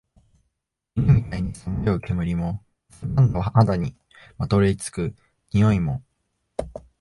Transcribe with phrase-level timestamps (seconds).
[0.95, 3.95] 犬みたいにさまよう煙も、汗ばんだ肌に
[4.39, 5.15] まとわり付く
[5.51, 6.01] 臭いも、